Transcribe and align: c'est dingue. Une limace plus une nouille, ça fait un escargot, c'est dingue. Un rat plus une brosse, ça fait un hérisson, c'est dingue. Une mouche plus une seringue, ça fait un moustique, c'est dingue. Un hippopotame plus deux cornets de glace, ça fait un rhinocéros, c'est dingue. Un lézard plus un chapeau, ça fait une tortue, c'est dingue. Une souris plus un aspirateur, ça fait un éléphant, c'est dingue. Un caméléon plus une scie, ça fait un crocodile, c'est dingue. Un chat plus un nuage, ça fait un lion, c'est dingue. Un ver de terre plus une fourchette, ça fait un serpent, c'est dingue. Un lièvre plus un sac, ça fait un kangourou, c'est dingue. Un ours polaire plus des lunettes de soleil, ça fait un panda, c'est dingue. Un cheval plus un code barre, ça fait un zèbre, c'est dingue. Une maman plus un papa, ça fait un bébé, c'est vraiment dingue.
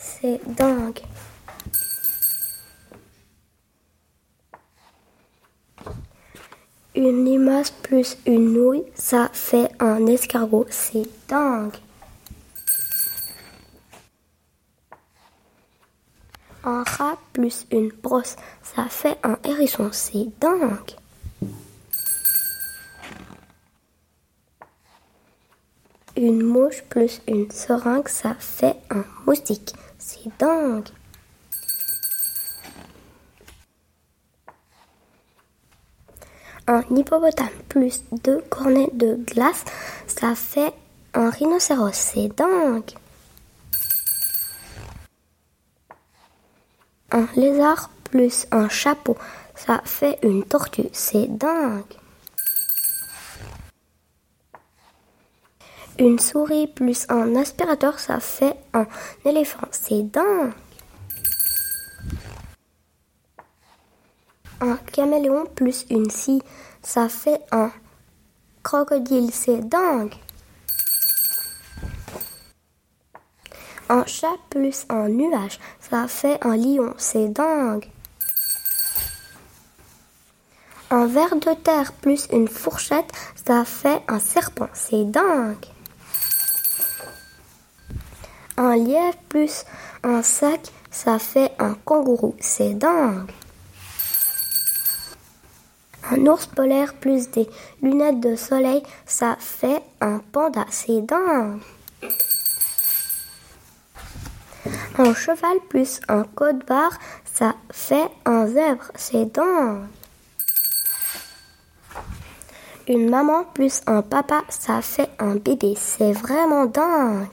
c'est 0.00 0.40
dingue. 0.46 1.00
Une 6.94 7.24
limace 7.24 7.70
plus 7.70 8.16
une 8.26 8.52
nouille, 8.52 8.84
ça 8.94 9.30
fait 9.32 9.70
un 9.78 10.06
escargot, 10.06 10.66
c'est 10.70 11.06
dingue. 11.28 11.76
Un 16.64 16.82
rat 16.82 17.18
plus 17.32 17.66
une 17.70 17.90
brosse, 18.02 18.36
ça 18.62 18.86
fait 18.88 19.18
un 19.22 19.38
hérisson, 19.44 19.90
c'est 19.92 20.28
dingue. 20.40 20.96
Une 26.20 26.42
mouche 26.42 26.82
plus 26.90 27.22
une 27.26 27.50
seringue, 27.50 28.06
ça 28.06 28.34
fait 28.38 28.76
un 28.90 29.04
moustique, 29.26 29.72
c'est 29.96 30.28
dingue. 30.38 30.90
Un 36.66 36.82
hippopotame 36.94 37.48
plus 37.70 38.04
deux 38.12 38.42
cornets 38.50 38.90
de 38.92 39.14
glace, 39.14 39.64
ça 40.06 40.34
fait 40.34 40.74
un 41.14 41.30
rhinocéros, 41.30 41.94
c'est 41.94 42.28
dingue. 42.36 42.92
Un 47.12 47.26
lézard 47.34 47.88
plus 48.04 48.46
un 48.50 48.68
chapeau, 48.68 49.16
ça 49.54 49.80
fait 49.86 50.18
une 50.22 50.44
tortue, 50.44 50.90
c'est 50.92 51.28
dingue. 51.28 51.94
Une 56.00 56.18
souris 56.18 56.66
plus 56.66 57.04
un 57.10 57.36
aspirateur, 57.36 57.98
ça 57.98 58.20
fait 58.20 58.56
un 58.72 58.86
éléphant, 59.26 59.66
c'est 59.70 60.02
dingue. 60.02 60.54
Un 64.62 64.78
caméléon 64.78 65.44
plus 65.44 65.84
une 65.90 66.08
scie, 66.08 66.42
ça 66.82 67.10
fait 67.10 67.42
un 67.52 67.70
crocodile, 68.62 69.30
c'est 69.30 69.60
dingue. 69.68 70.14
Un 73.90 74.06
chat 74.06 74.38
plus 74.48 74.86
un 74.88 75.10
nuage, 75.10 75.60
ça 75.80 76.08
fait 76.08 76.42
un 76.42 76.56
lion, 76.56 76.94
c'est 76.96 77.28
dingue. 77.28 77.90
Un 80.90 81.06
ver 81.06 81.36
de 81.36 81.52
terre 81.62 81.92
plus 81.92 82.26
une 82.32 82.48
fourchette, 82.48 83.12
ça 83.34 83.66
fait 83.66 84.02
un 84.08 84.18
serpent, 84.18 84.70
c'est 84.72 85.04
dingue. 85.04 85.66
Un 88.62 88.76
lièvre 88.76 89.16
plus 89.30 89.64
un 90.02 90.22
sac, 90.22 90.60
ça 90.90 91.18
fait 91.18 91.50
un 91.58 91.72
kangourou, 91.72 92.34
c'est 92.40 92.74
dingue. 92.74 93.30
Un 96.10 96.26
ours 96.26 96.44
polaire 96.44 96.92
plus 96.92 97.30
des 97.30 97.48
lunettes 97.80 98.20
de 98.20 98.36
soleil, 98.36 98.82
ça 99.06 99.38
fait 99.40 99.82
un 100.02 100.18
panda, 100.18 100.66
c'est 100.68 101.00
dingue. 101.00 101.58
Un 104.98 105.14
cheval 105.14 105.56
plus 105.70 106.02
un 106.08 106.24
code 106.24 106.62
barre, 106.66 106.98
ça 107.24 107.54
fait 107.70 108.10
un 108.26 108.46
zèbre, 108.46 108.92
c'est 108.94 109.24
dingue. 109.24 109.86
Une 112.86 113.08
maman 113.08 113.44
plus 113.54 113.80
un 113.86 114.02
papa, 114.02 114.42
ça 114.50 114.82
fait 114.82 115.08
un 115.18 115.36
bébé, 115.36 115.76
c'est 115.78 116.12
vraiment 116.12 116.66
dingue. 116.66 117.26